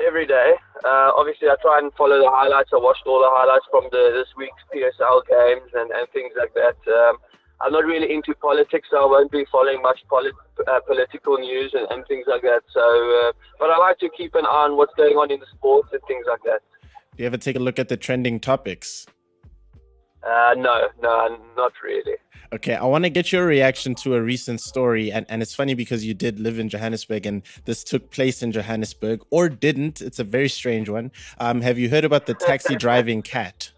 every 0.06 0.26
day. 0.26 0.56
Uh, 0.84 1.12
obviously, 1.16 1.48
I 1.48 1.56
try 1.62 1.80
and 1.80 1.94
follow 1.94 2.18
the 2.18 2.30
highlights. 2.30 2.72
I 2.74 2.78
watched 2.78 3.04
all 3.06 3.20
the 3.20 3.30
highlights 3.30 3.66
from 3.70 3.86
the 3.92 4.12
this 4.14 4.28
week's 4.36 4.64
PSL 4.74 5.22
games 5.30 5.72
and, 5.76 5.92
and 5.92 6.10
things 6.12 6.34
like 6.38 6.54
that. 6.56 6.76
Um, 6.92 7.18
I'm 7.64 7.72
not 7.72 7.86
really 7.86 8.14
into 8.14 8.34
politics, 8.36 8.88
so 8.92 8.98
I 8.98 9.06
won't 9.06 9.32
be 9.32 9.46
following 9.52 9.82
much 9.82 10.00
polit- 10.10 10.34
uh, 10.68 10.80
political 10.88 11.38
news 11.38 11.74
and, 11.74 11.88
and, 11.92 12.06
things 12.08 12.26
like 12.28 12.42
that. 12.42 12.62
So, 12.74 12.82
uh, 12.82 13.32
but 13.60 13.70
I 13.70 13.78
like 13.78 14.00
to 14.00 14.10
keep 14.18 14.36
an 14.36 14.46
eye 14.46 14.66
on 14.66 14.78
what's 14.78 14.94
going 14.96 15.16
on 15.16 15.32
in 15.32 15.40
the 15.40 15.46
sports 15.56 15.90
and 15.92 16.02
things 16.08 16.26
like 16.28 16.42
that. 16.44 16.62
Do 17.16 17.24
you 17.24 17.28
ever 17.28 17.38
take 17.38 17.56
a 17.56 17.60
look 17.60 17.78
at 17.78 17.90
the 17.90 17.98
trending 17.98 18.40
topics? 18.40 19.06
Uh, 20.24 20.56
no, 20.58 20.88
no, 21.02 21.38
not 21.56 21.74
really. 21.84 22.18
Okay, 22.54 22.76
I 22.76 22.84
want 22.84 23.06
to 23.06 23.10
get 23.10 23.32
your 23.32 23.46
reaction 23.46 23.96
to 23.96 24.16
a 24.16 24.22
recent 24.22 24.60
story. 24.60 25.12
And, 25.12 25.26
and 25.30 25.42
it's 25.42 25.56
funny 25.56 25.74
because 25.74 26.04
you 26.04 26.14
did 26.14 26.40
live 26.40 26.60
in 26.60 26.68
Johannesburg 26.68 27.26
and 27.26 27.44
this 27.66 27.84
took 27.84 28.12
place 28.12 28.44
in 28.44 28.52
Johannesburg 28.52 29.22
or 29.30 29.48
didn't. 29.48 30.02
It's 30.02 30.20
a 30.20 30.24
very 30.24 30.50
strange 30.50 30.90
one. 30.90 31.12
Um, 31.40 31.62
have 31.62 31.80
you 31.80 31.90
heard 31.90 32.04
about 32.04 32.26
the 32.26 32.34
taxi 32.34 32.76
driving 32.86 33.22
cat? 33.22 33.72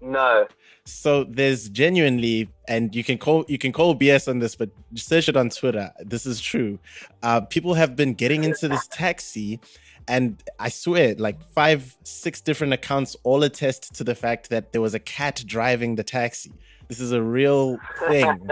No. 0.00 0.46
So 0.88 1.24
there's 1.24 1.68
genuinely, 1.68 2.48
and 2.66 2.94
you 2.94 3.04
can 3.04 3.18
call 3.18 3.44
you 3.48 3.58
can 3.58 3.72
call 3.72 3.94
BS 3.94 4.26
on 4.26 4.38
this, 4.38 4.56
but 4.56 4.70
search 4.94 5.28
it 5.28 5.36
on 5.36 5.50
Twitter. 5.50 5.92
This 6.00 6.24
is 6.24 6.40
true. 6.40 6.78
Uh, 7.22 7.42
people 7.42 7.74
have 7.74 7.94
been 7.94 8.14
getting 8.14 8.44
into 8.44 8.68
this 8.68 8.86
taxi 8.88 9.60
and 10.08 10.42
I 10.58 10.70
swear, 10.70 11.14
like 11.16 11.38
five, 11.52 11.96
six 12.02 12.40
different 12.40 12.72
accounts 12.72 13.14
all 13.24 13.42
attest 13.42 13.94
to 13.96 14.04
the 14.04 14.14
fact 14.14 14.48
that 14.48 14.72
there 14.72 14.80
was 14.80 14.94
a 14.94 14.98
cat 14.98 15.44
driving 15.46 15.96
the 15.96 16.02
taxi. 16.02 16.50
This 16.88 16.98
is 16.98 17.12
a 17.12 17.22
real 17.22 17.78
thing. 18.08 18.48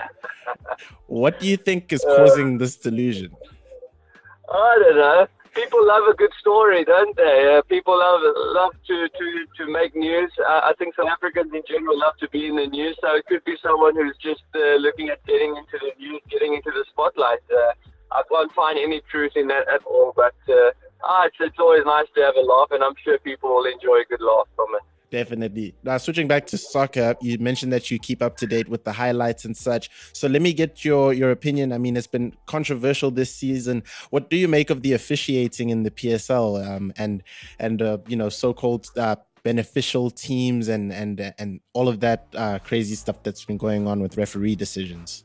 what 1.07 1.41
do 1.41 1.49
you 1.49 1.57
think 1.57 1.91
is 1.95 2.03
causing 2.03 2.59
this 2.59 2.77
delusion? 2.77 3.35
I 4.53 4.79
don't 4.83 4.97
know. 4.97 5.27
People 5.57 5.87
love 5.87 6.05
a 6.05 6.15
good 6.15 6.33
story, 6.39 6.85
don't 6.85 7.17
they? 7.17 7.57
Uh, 7.57 7.63
people 7.63 7.99
love 7.99 8.21
love 8.53 8.73
to, 8.87 9.09
to, 9.09 9.27
to 9.57 9.73
make 9.73 9.97
news. 9.97 10.31
Uh, 10.39 10.61
I 10.69 10.75
think 10.79 10.95
South 10.95 11.09
Africans 11.09 11.51
in 11.55 11.63
general 11.67 11.99
love 11.99 12.13
to 12.21 12.29
be 12.29 12.47
in 12.47 12.57
the 12.57 12.67
news. 12.67 12.95
So 13.01 13.17
it 13.17 13.25
could 13.25 13.43
be 13.45 13.57
someone 13.63 13.97
who's 13.97 14.17
just 14.21 14.45
uh, 14.55 14.77
looking 14.77 15.09
at 15.09 15.25
getting 15.25 15.57
into 15.57 15.81
the 15.81 15.93
news, 15.99 16.21
getting 16.29 16.53
into 16.53 16.71
the 16.71 16.85
spotlight. 16.93 17.41
Uh, 17.49 17.73
I 18.13 18.21
can't 18.31 18.53
find 18.53 18.79
any 18.79 19.01
truth 19.11 19.33
in 19.35 19.49
that 19.49 19.67
at 19.73 19.83
all. 19.87 20.13
But 20.15 20.37
uh, 20.47 20.77
ah, 21.03 21.25
it's, 21.25 21.37
it's 21.41 21.59
always 21.59 21.87
nice 21.87 22.07
to 22.17 22.21
have 22.21 22.37
a 22.37 22.45
laugh, 22.45 22.69
and 22.73 22.85
I'm 22.85 22.97
sure 23.03 23.17
people 23.19 23.49
will 23.49 23.65
enjoy 23.65 24.05
a 24.05 24.07
good 24.11 24.21
laugh 24.21 24.49
from 24.55 24.69
it. 24.77 24.85
Definitely. 25.11 25.75
Now, 25.85 25.99
switching 25.99 26.27
back 26.27 26.47
to 26.49 26.59
soccer, 26.59 27.15
you 27.21 27.39
mentioned 27.39 27.73
that 27.73 27.91
you 27.91 27.99
keep 27.99 28.23
up 28.23 28.37
to 28.39 28.47
date 28.47 28.69
with 28.69 28.83
the 28.85 28.93
highlights 28.93 29.45
and 29.45 29.57
such. 29.57 29.89
So, 30.13 30.27
let 30.27 30.43
me 30.43 30.53
get 30.53 30.85
your 30.85 31.13
your 31.13 31.31
opinion. 31.31 31.73
I 31.73 31.79
mean, 31.79 31.97
it's 31.97 32.09
been 32.09 32.35
controversial 32.47 33.13
this 33.13 33.33
season. 33.33 33.85
What 34.11 34.31
do 34.31 34.37
you 34.37 34.49
make 34.49 34.69
of 34.69 34.83
the 34.83 34.95
officiating 34.95 35.71
in 35.71 35.85
the 35.85 35.93
PSL 35.93 36.67
um, 36.67 36.93
and 36.97 37.23
and 37.61 37.83
uh, 37.83 37.99
you 38.09 38.17
know 38.17 38.29
so-called 38.29 38.91
uh, 38.97 39.17
beneficial 39.45 40.11
teams 40.11 40.67
and 40.67 40.93
and 40.93 41.33
and 41.39 41.61
all 41.73 41.89
of 41.89 42.01
that 42.01 42.27
uh, 42.35 42.59
crazy 42.59 42.97
stuff 42.97 43.23
that's 43.23 43.45
been 43.45 43.59
going 43.59 43.87
on 43.87 44.01
with 44.01 44.17
referee 44.17 44.57
decisions? 44.57 45.25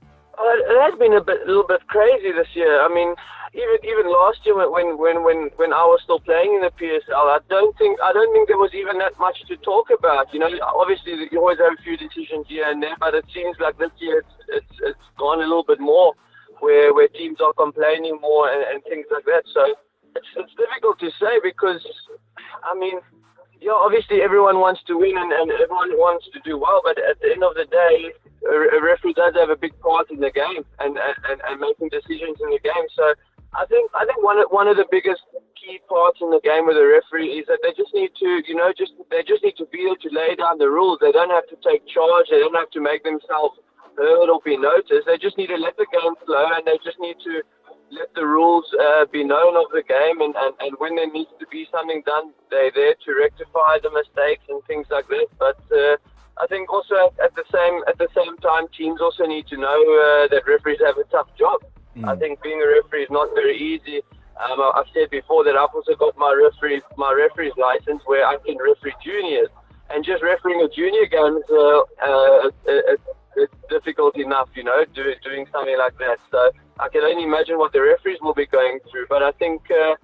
Has 0.81 0.97
been 0.97 1.13
a 1.13 1.23
bit, 1.23 1.45
a 1.45 1.47
little 1.47 1.67
bit 1.67 1.85
crazy 1.87 2.31
this 2.33 2.49
year. 2.53 2.81
I 2.81 2.89
mean, 2.89 3.13
even 3.53 3.77
even 3.83 4.05
last 4.07 4.39
year 4.45 4.55
when 4.55 4.97
when 4.97 5.23
when 5.23 5.49
when 5.59 5.71
I 5.73 5.83
was 5.83 5.99
still 6.03 6.19
playing 6.19 6.55
in 6.55 6.61
the 6.63 6.73
PSL, 6.73 7.27
I 7.29 7.39
don't 7.49 7.75
think 7.77 7.99
I 7.99 8.13
don't 8.13 8.31
think 8.33 8.47
there 8.47 8.57
was 8.57 8.73
even 8.73 8.97
that 8.99 9.19
much 9.19 9.37
to 9.47 9.55
talk 9.57 9.91
about. 9.91 10.33
You 10.33 10.39
know, 10.39 10.49
obviously 10.75 11.27
you 11.31 11.39
always 11.39 11.59
have 11.59 11.75
a 11.75 11.83
few 11.83 11.97
decisions 11.97 12.47
here 12.47 12.65
and 12.69 12.81
there, 12.81 12.95
but 12.99 13.13
it 13.13 13.25
seems 13.33 13.57
like 13.59 13.77
this 13.77 13.91
year 13.99 14.23
it's 14.23 14.35
it's, 14.49 14.75
it's 14.95 15.07
gone 15.19 15.39
a 15.43 15.47
little 15.47 15.67
bit 15.67 15.79
more, 15.79 16.13
where 16.59 16.93
where 16.93 17.07
teams 17.09 17.39
are 17.43 17.53
complaining 17.53 18.17
more 18.21 18.49
and, 18.49 18.63
and 18.71 18.83
things 18.87 19.05
like 19.11 19.25
that. 19.25 19.43
So 19.53 19.75
it's 20.15 20.31
it's 20.35 20.53
difficult 20.55 20.99
to 20.99 21.11
say 21.19 21.39
because, 21.43 21.83
I 22.63 22.73
mean 22.77 22.99
yeah, 23.61 23.77
obviously 23.77 24.25
everyone 24.25 24.57
wants 24.57 24.81
to 24.89 24.97
win 24.97 25.13
and, 25.13 25.31
and 25.31 25.53
everyone 25.53 25.93
wants 26.01 26.25
to 26.33 26.39
do 26.41 26.57
well, 26.57 26.81
but 26.83 26.97
at 26.97 27.21
the 27.21 27.29
end 27.29 27.45
of 27.45 27.53
the 27.53 27.69
day, 27.69 28.09
a, 28.49 28.81
referee 28.81 29.13
does 29.13 29.37
have 29.37 29.53
a 29.53 29.55
big 29.55 29.77
part 29.85 30.09
in 30.09 30.17
the 30.17 30.33
game 30.33 30.65
and, 30.81 30.97
and, 30.97 31.37
and 31.45 31.61
making 31.61 31.93
decisions 31.93 32.41
in 32.41 32.49
the 32.49 32.57
game. 32.57 32.89
So 32.97 33.13
I 33.53 33.69
think 33.69 33.91
I 33.93 34.01
think 34.09 34.17
one 34.25 34.41
of, 34.41 34.49
one 34.49 34.65
of 34.65 34.81
the 34.81 34.89
biggest 34.89 35.21
key 35.53 35.77
parts 35.85 36.17
in 36.25 36.33
the 36.33 36.41
game 36.41 36.65
with 36.65 36.73
a 36.73 36.87
referee 36.89 37.37
is 37.37 37.45
that 37.53 37.61
they 37.61 37.69
just 37.77 37.93
need 37.93 38.09
to, 38.17 38.41
you 38.49 38.57
know, 38.57 38.73
just 38.73 38.97
they 39.13 39.21
just 39.21 39.45
need 39.45 39.61
to 39.61 39.69
be 39.69 39.85
able 39.85 40.01
to 40.01 40.09
lay 40.09 40.33
down 40.33 40.57
the 40.57 40.65
rules. 40.65 40.97
They 40.97 41.13
don't 41.13 41.29
have 41.29 41.45
to 41.53 41.57
take 41.61 41.85
charge. 41.85 42.33
They 42.33 42.41
don't 42.41 42.57
have 42.57 42.73
to 42.73 42.81
make 42.81 43.05
themselves 43.05 43.61
heard 43.93 44.25
or 44.25 44.41
be 44.41 44.57
noticed. 44.57 45.05
They 45.05 45.21
just 45.21 45.37
need 45.37 45.53
to 45.53 45.59
let 45.61 45.77
the 45.77 45.85
game 45.93 46.17
flow 46.25 46.49
and 46.57 46.65
they 46.65 46.81
just 46.81 46.97
need 46.97 47.21
to 47.29 47.45
let 47.91 48.13
the 48.15 48.25
rules 48.25 48.65
uh, 48.79 49.05
be 49.11 49.23
known 49.23 49.55
of 49.55 49.71
the 49.71 49.83
game, 49.83 50.21
and, 50.21 50.33
and, 50.35 50.53
and 50.59 50.73
when 50.79 50.95
there 50.95 51.11
needs 51.11 51.31
to 51.39 51.45
be 51.47 51.67
something 51.71 52.01
done, 52.05 52.31
they're 52.49 52.71
there 52.73 52.95
to 53.05 53.09
rectify 53.19 53.79
the 53.83 53.91
mistakes 53.91 54.43
and 54.49 54.63
things 54.65 54.87
like 54.89 55.07
that. 55.09 55.27
But 55.37 55.59
uh, 55.71 55.97
I 56.41 56.47
think 56.47 56.71
also 56.71 56.95
at, 56.95 57.19
at, 57.19 57.35
the 57.35 57.43
same 57.51 57.83
at 57.87 57.97
the 57.97 58.07
same 58.15 58.37
time, 58.37 58.67
teams 58.75 59.01
also 59.01 59.25
need 59.25 59.47
to 59.47 59.57
know 59.57 59.77
uh, 59.77 60.27
that 60.31 60.43
referees 60.47 60.79
have 60.85 60.97
a 60.97 61.03
tough 61.11 61.27
job. 61.37 61.61
Mm. 61.97 62.07
I 62.07 62.15
think 62.15 62.41
being 62.41 62.61
a 62.61 62.67
referee 62.67 63.03
is 63.03 63.11
not 63.11 63.29
very 63.35 63.57
easy. 63.57 64.01
Um, 64.39 64.59
I've 64.73 64.87
said 64.93 65.09
before 65.11 65.43
that 65.43 65.55
I've 65.55 65.75
also 65.75 65.95
got 65.95 66.17
my 66.17 66.33
referee 66.33 66.81
my 66.97 67.13
referee's 67.13 67.53
license 67.57 68.01
where 68.05 68.25
I 68.25 68.37
can 68.45 68.57
referee 68.57 68.95
juniors, 69.03 69.49
and 69.89 70.03
just 70.03 70.23
refereeing 70.23 70.61
a 70.61 70.69
junior 70.69 71.05
game 71.05 71.37
is 71.37 71.49
uh, 71.51 71.81
uh, 72.01 72.49
it's, 72.65 73.03
it's 73.35 73.53
difficult 73.69 74.17
enough, 74.17 74.49
you 74.55 74.63
know, 74.63 74.83
do, 74.93 75.03
doing 75.23 75.45
something 75.51 75.77
like 75.77 75.97
that. 75.99 76.17
So 76.31 76.51
I 76.79 76.89
can 76.89 77.01
only 77.01 77.23
imagine 77.23 77.57
what 77.57 77.73
the 77.73 77.81
referees 77.81 78.19
will 78.21 78.33
be 78.33 78.45
going 78.45 78.79
through. 78.89 79.05
But 79.09 79.23
I 79.23 79.31
think, 79.33 79.61
uh, 79.71 79.95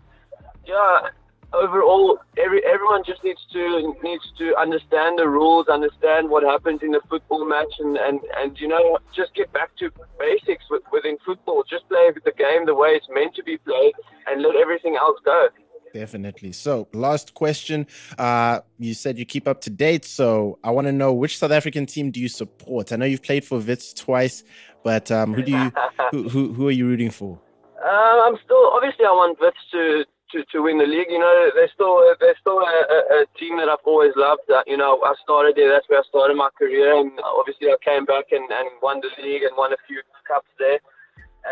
yeah, 0.65 1.09
overall, 1.53 2.19
every 2.37 2.61
everyone 2.65 3.03
just 3.05 3.23
needs 3.23 3.41
to 3.53 3.93
needs 4.03 4.23
to 4.37 4.55
understand 4.57 5.19
the 5.19 5.27
rules, 5.27 5.67
understand 5.67 6.29
what 6.29 6.43
happens 6.43 6.81
in 6.83 6.91
the 6.91 7.01
football 7.09 7.47
match, 7.47 7.73
and 7.79 7.97
and, 7.97 8.19
and 8.37 8.59
you 8.59 8.67
know 8.67 8.97
just 9.15 9.33
get 9.35 9.51
back 9.53 9.75
to 9.77 9.89
basics 10.19 10.65
with, 10.69 10.83
within 10.91 11.17
football. 11.25 11.63
Just 11.69 11.87
play 11.89 12.11
the 12.23 12.31
game 12.31 12.65
the 12.65 12.75
way 12.75 12.89
it's 12.89 13.07
meant 13.09 13.35
to 13.35 13.43
be 13.43 13.57
played, 13.57 13.93
and 14.27 14.41
let 14.41 14.55
everything 14.55 14.95
else 14.95 15.19
go. 15.23 15.47
Definitely. 15.97 16.51
So, 16.51 16.87
last 16.93 17.33
question. 17.33 17.87
Uh, 18.19 18.59
you 18.77 18.93
said 18.93 19.17
you 19.17 19.25
keep 19.25 19.47
up 19.47 19.61
to 19.61 19.71
date. 19.71 20.05
So, 20.05 20.59
I 20.63 20.69
want 20.69 20.85
to 20.85 20.91
know 20.91 21.11
which 21.11 21.39
South 21.39 21.51
African 21.51 21.87
team 21.87 22.11
do 22.11 22.19
you 22.19 22.29
support? 22.29 22.91
I 22.91 22.97
know 22.97 23.05
you've 23.05 23.23
played 23.23 23.43
for 23.43 23.57
Wits 23.59 23.93
twice. 23.93 24.43
But 24.83 25.11
um, 25.11 25.33
who 25.33 25.41
do 25.41 25.51
you 25.51 25.71
who, 26.11 26.29
who 26.29 26.53
who 26.53 26.67
are 26.69 26.77
you 26.79 26.87
rooting 26.87 27.09
for? 27.09 27.39
Uh, 27.75 28.17
I'm 28.25 28.37
still 28.45 28.71
obviously 28.71 29.05
I 29.05 29.11
want 29.11 29.37
Wits 29.41 29.57
to, 29.71 30.05
to, 30.31 30.45
to 30.51 30.61
win 30.61 30.77
the 30.77 30.85
league. 30.85 31.09
You 31.09 31.19
know 31.19 31.49
they're 31.55 31.71
still 31.73 31.99
they're 32.21 32.39
still 32.39 32.59
a, 32.59 32.77
a, 32.95 32.99
a 33.19 33.25
team 33.39 33.57
that 33.57 33.69
I've 33.69 33.83
always 33.85 34.13
loved. 34.15 34.47
Uh, 34.49 34.63
you 34.65 34.77
know 34.77 35.01
I 35.03 35.13
started 35.23 35.55
there. 35.57 35.67
That's 35.67 35.89
where 35.89 35.99
I 35.99 36.03
started 36.07 36.37
my 36.37 36.49
career, 36.57 36.95
and 36.95 37.11
obviously 37.19 37.67
I 37.67 37.75
came 37.83 38.05
back 38.05 38.31
and, 38.31 38.45
and 38.49 38.69
won 38.81 39.01
the 39.01 39.11
league 39.21 39.43
and 39.43 39.51
won 39.57 39.73
a 39.73 39.81
few 39.87 40.01
cups 40.27 40.47
there. 40.57 40.79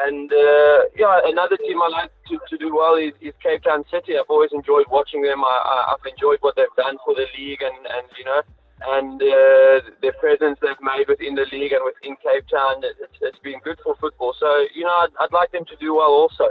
And 0.03 0.31
uh, 0.31 0.79
yeah, 0.97 1.21
another 1.25 1.57
team 1.57 1.81
I 1.81 1.87
like 1.87 2.11
to, 2.27 2.39
to 2.49 2.57
do 2.57 2.75
well 2.75 2.95
is, 2.95 3.13
is 3.21 3.33
Cape 3.41 3.63
Town 3.63 3.85
City. 3.89 4.17
I've 4.17 4.29
always 4.29 4.51
enjoyed 4.51 4.85
watching 4.91 5.21
them. 5.21 5.43
I, 5.43 5.95
I've 5.95 6.05
enjoyed 6.05 6.39
what 6.41 6.55
they've 6.55 6.75
done 6.75 6.97
for 7.05 7.15
the 7.15 7.25
league, 7.37 7.61
and, 7.61 7.77
and 7.87 8.07
you 8.17 8.25
know 8.25 8.41
and 8.81 9.21
uh, 9.21 9.89
their 10.01 10.13
presence 10.19 10.59
they've 10.61 10.81
made 10.81 11.07
within 11.07 11.35
the 11.35 11.45
league 11.51 11.71
and 11.71 11.81
within 11.85 12.15
Cape 12.17 12.47
Town, 12.47 12.81
it's, 12.83 13.17
it's 13.21 13.39
been 13.39 13.59
good 13.63 13.79
for 13.83 13.95
football. 13.95 14.35
So 14.39 14.65
you 14.73 14.83
know, 14.83 14.89
I'd, 14.89 15.09
I'd 15.19 15.31
like 15.31 15.51
them 15.51 15.65
to 15.65 15.75
do 15.77 15.95
well 15.95 16.11
also. 16.11 16.45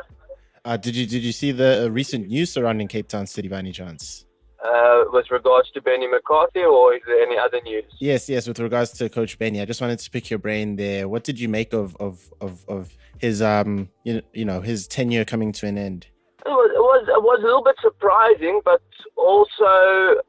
Uh, 0.64 0.76
did 0.76 0.96
you 0.96 1.06
did 1.06 1.22
you 1.22 1.32
see 1.32 1.52
the 1.52 1.84
uh, 1.84 1.88
recent 1.88 2.28
news 2.28 2.50
surrounding 2.50 2.88
Cape 2.88 3.08
Town 3.08 3.26
City 3.26 3.48
by 3.48 3.58
any 3.58 3.72
chance? 3.72 4.23
Uh, 4.64 5.04
with 5.12 5.30
regards 5.30 5.70
to 5.72 5.82
Benny 5.82 6.06
McCarthy, 6.06 6.60
or 6.60 6.94
is 6.94 7.02
there 7.06 7.20
any 7.22 7.36
other 7.36 7.60
news? 7.64 7.84
Yes, 8.00 8.30
yes. 8.30 8.48
With 8.48 8.58
regards 8.58 8.92
to 8.92 9.10
Coach 9.10 9.38
Benny, 9.38 9.60
I 9.60 9.66
just 9.66 9.82
wanted 9.82 9.98
to 9.98 10.10
pick 10.10 10.30
your 10.30 10.38
brain 10.38 10.76
there. 10.76 11.06
What 11.06 11.22
did 11.22 11.38
you 11.38 11.50
make 11.50 11.74
of 11.74 11.94
of 12.00 12.32
of, 12.40 12.64
of 12.66 12.96
his 13.18 13.42
um 13.42 13.90
you 14.04 14.22
you 14.32 14.46
know 14.46 14.62
his 14.62 14.88
tenure 14.88 15.26
coming 15.26 15.52
to 15.52 15.66
an 15.66 15.76
end? 15.76 16.06
It 16.46 16.48
was, 16.48 16.70
it 16.74 16.80
was 16.80 17.08
it 17.08 17.22
was 17.22 17.40
a 17.42 17.46
little 17.46 17.62
bit 17.62 17.76
surprising, 17.82 18.62
but 18.64 18.80
also 19.16 20.22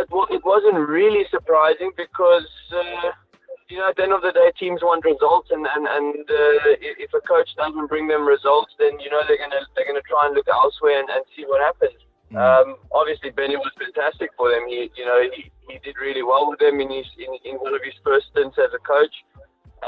it, 0.00 0.08
it 0.30 0.44
wasn't 0.44 0.88
really 0.88 1.24
surprising 1.30 1.90
because, 1.96 2.48
uh, 2.72 3.10
you 3.68 3.78
know, 3.78 3.88
at 3.88 3.96
the 3.96 4.02
end 4.04 4.12
of 4.12 4.22
the 4.22 4.32
day, 4.32 4.52
teams 4.58 4.80
want 4.82 5.04
results, 5.04 5.50
and 5.50 5.66
and 5.66 5.86
and 5.86 6.14
uh, 6.30 6.78
if 6.80 7.12
a 7.14 7.20
coach 7.26 7.50
doesn't 7.56 7.88
bring 7.88 8.06
them 8.08 8.26
results, 8.26 8.72
then 8.78 8.98
you 9.00 9.10
know 9.10 9.20
they're 9.26 9.38
gonna 9.38 9.66
they're 9.74 9.86
gonna 9.86 10.06
try 10.08 10.26
and 10.26 10.34
look 10.34 10.48
elsewhere 10.48 11.00
and, 11.00 11.08
and 11.10 11.24
see 11.34 11.44
what 11.44 11.60
happens. 11.60 11.98
Mm. 12.32 12.38
Um, 12.38 12.76
obviously, 12.92 13.30
Benny 13.30 13.56
was 13.56 13.70
fantastic 13.78 14.30
for 14.36 14.50
them. 14.50 14.66
He, 14.68 14.90
you 14.96 15.04
know, 15.04 15.22
he, 15.22 15.50
he 15.68 15.78
did 15.84 15.94
really 16.00 16.22
well 16.22 16.50
with 16.50 16.58
them 16.58 16.80
in 16.80 16.90
his 16.90 17.06
in, 17.18 17.30
in 17.44 17.56
one 17.62 17.74
of 17.74 17.80
his 17.84 17.94
first 18.02 18.26
stints 18.32 18.58
as 18.58 18.74
a 18.74 18.82
coach, 18.82 19.14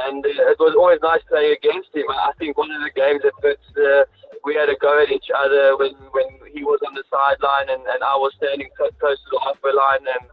and 0.07 0.25
uh, 0.25 0.53
it 0.55 0.59
was 0.59 0.75
always 0.79 1.01
nice 1.03 1.23
playing 1.29 1.57
against 1.59 1.91
him. 1.95 2.07
I 2.11 2.33
think 2.39 2.57
one 2.57 2.71
of 2.71 2.83
the 2.83 2.95
games 2.95 3.23
that. 3.23 3.59
Uh, 3.75 4.05
we 4.45 4.55
had 4.55 4.69
a 4.69 4.77
go 4.81 5.03
at 5.03 5.11
each 5.11 5.31
other 5.35 5.77
when, 5.77 5.95
when 6.17 6.29
he 6.53 6.63
was 6.63 6.81
on 6.87 6.95
the 6.95 7.05
sideline 7.11 7.69
and, 7.69 7.83
and 7.85 8.01
I 8.03 8.17
was 8.17 8.33
standing 8.37 8.69
close 8.77 9.19
to 9.19 9.31
the 9.31 9.41
halfway 9.43 9.73
line 9.73 10.05
and 10.07 10.25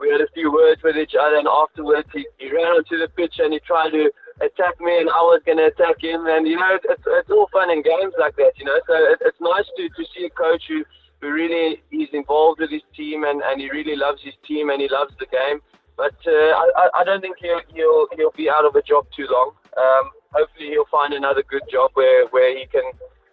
we 0.00 0.10
had 0.10 0.20
a 0.20 0.30
few 0.34 0.50
words 0.50 0.82
with 0.82 0.96
each 0.96 1.14
other 1.14 1.36
and 1.36 1.46
afterwards 1.46 2.08
he, 2.12 2.26
he 2.38 2.50
ran 2.50 2.74
onto 2.74 2.98
the 2.98 3.08
pitch 3.08 3.38
and 3.38 3.52
he 3.52 3.60
tried 3.62 3.96
to 3.96 4.10
attack 4.42 4.80
me 4.80 4.98
and 4.98 5.08
I 5.10 5.22
was 5.22 5.40
going 5.46 5.58
to 5.58 5.70
attack 5.70 6.02
him 6.02 6.26
and 6.26 6.46
you 6.46 6.58
know 6.58 6.74
it's, 6.74 7.04
it's 7.06 7.30
all 7.30 7.48
fun 7.52 7.70
and 7.70 7.84
games 7.84 8.14
like 8.18 8.34
that 8.36 8.52
you 8.58 8.64
know 8.64 8.80
so 8.86 8.92
it, 8.92 9.22
it's 9.22 9.40
nice 9.40 9.68
to, 9.76 9.82
to 9.88 10.02
see 10.12 10.26
a 10.26 10.32
coach 10.36 10.64
who 10.66 10.82
who 11.22 11.30
really 11.30 11.80
is 11.92 12.08
involved 12.12 12.60
with 12.60 12.70
his 12.70 12.82
team 12.94 13.24
and, 13.24 13.40
and 13.42 13.60
he 13.60 13.70
really 13.70 13.96
loves 13.96 14.20
his 14.22 14.34
team 14.46 14.68
and 14.70 14.82
he 14.82 14.88
loves 14.90 15.14
the 15.18 15.26
game. 15.26 15.60
But 15.96 16.16
uh, 16.26 16.50
I, 16.82 16.88
I 16.96 17.04
don't 17.04 17.20
think 17.20 17.36
he'll, 17.38 17.60
he'll 17.72 18.08
he'll 18.16 18.36
be 18.36 18.50
out 18.50 18.64
of 18.64 18.74
a 18.74 18.82
job 18.82 19.06
too 19.14 19.26
long. 19.30 19.52
Um, 19.76 20.10
hopefully 20.32 20.70
he'll 20.70 20.90
find 20.90 21.14
another 21.14 21.44
good 21.48 21.62
job 21.70 21.92
where, 21.94 22.26
where 22.28 22.58
he 22.58 22.66
can 22.66 22.82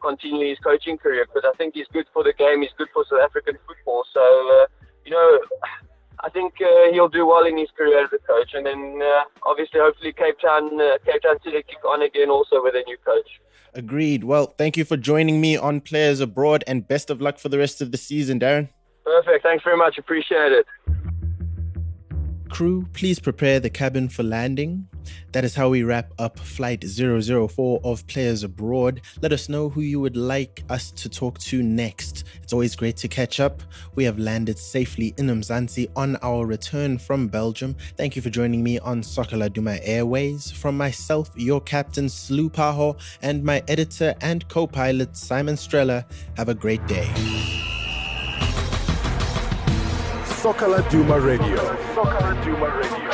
continue 0.01 0.49
his 0.49 0.59
coaching 0.59 0.97
career. 0.97 1.25
because 1.25 1.49
I 1.51 1.55
think 1.57 1.73
he's 1.73 1.87
good 1.91 2.05
for 2.13 2.23
the 2.23 2.33
game. 2.33 2.61
He's 2.61 2.75
good 2.77 2.89
for 2.93 3.03
South 3.09 3.21
African 3.23 3.57
football. 3.65 4.05
So 4.13 4.21
uh, 4.21 4.65
you 5.03 5.11
know, 5.11 5.39
I 6.21 6.29
think 6.29 6.55
uh, 6.61 6.91
he'll 6.91 7.09
do 7.09 7.25
well 7.25 7.45
in 7.45 7.57
his 7.57 7.69
career 7.77 8.03
as 8.03 8.11
a 8.13 8.17
coach. 8.19 8.51
And 8.53 8.65
then 8.65 8.99
uh, 9.01 9.23
obviously, 9.45 9.79
hopefully, 9.79 10.13
Cape 10.13 10.39
Town 10.39 10.79
uh, 10.79 10.97
Cape 11.05 11.21
Town 11.21 11.37
City 11.43 11.63
kick 11.67 11.83
on 11.87 12.01
again 12.01 12.29
also 12.29 12.61
with 12.63 12.75
a 12.75 12.83
new 12.85 12.97
coach. 13.05 13.29
Agreed. 13.73 14.23
Well, 14.23 14.47
thank 14.57 14.77
you 14.77 14.85
for 14.85 14.97
joining 14.97 15.39
me 15.39 15.55
on 15.55 15.81
Players 15.81 16.19
Abroad, 16.19 16.63
and 16.67 16.87
best 16.87 17.09
of 17.09 17.21
luck 17.21 17.37
for 17.37 17.49
the 17.49 17.57
rest 17.57 17.81
of 17.81 17.91
the 17.91 17.97
season, 17.97 18.39
Darren. 18.39 18.69
Perfect. 19.05 19.43
Thanks 19.43 19.63
very 19.63 19.77
much. 19.77 19.97
Appreciate 19.97 20.51
it. 20.51 20.65
Crew, 22.49 22.85
please 22.93 23.19
prepare 23.19 23.59
the 23.59 23.69
cabin 23.69 24.09
for 24.09 24.23
landing. 24.23 24.87
That 25.31 25.45
is 25.45 25.55
how 25.55 25.69
we 25.69 25.83
wrap 25.83 26.11
up 26.19 26.39
Flight 26.39 26.83
004 26.83 27.81
of 27.83 28.05
Players 28.07 28.43
Abroad. 28.43 29.01
Let 29.21 29.31
us 29.31 29.47
know 29.47 29.69
who 29.69 29.81
you 29.81 29.99
would 29.99 30.17
like 30.17 30.63
us 30.69 30.91
to 30.91 31.09
talk 31.09 31.39
to 31.39 31.63
next. 31.63 32.25
It's 32.41 32.53
always 32.53 32.75
great 32.75 32.97
to 32.97 33.07
catch 33.07 33.39
up. 33.39 33.61
We 33.95 34.03
have 34.05 34.19
landed 34.19 34.57
safely 34.57 35.13
in 35.17 35.27
Mzansi 35.27 35.89
on 35.95 36.17
our 36.21 36.45
return 36.45 36.97
from 36.97 37.27
Belgium. 37.27 37.75
Thank 37.95 38.15
you 38.15 38.21
for 38.21 38.29
joining 38.29 38.63
me 38.63 38.79
on 38.79 39.03
Soccer 39.03 39.37
Laduma 39.37 39.79
Airways. 39.83 40.51
From 40.51 40.77
myself, 40.77 41.29
your 41.35 41.61
captain 41.61 42.05
Slu 42.05 42.49
Paho, 42.49 42.99
and 43.21 43.43
my 43.43 43.63
editor 43.67 44.15
and 44.21 44.47
co 44.49 44.67
pilot 44.67 45.15
Simon 45.15 45.55
Strella, 45.55 46.05
have 46.35 46.49
a 46.49 46.55
great 46.55 46.85
day. 46.87 47.58
Soccer 50.41 50.69
Laduma 50.69 51.17
Radio. 51.17 51.57
Soccer 51.93 52.21
Laduma 52.21 52.67
Radio. 52.67 53.08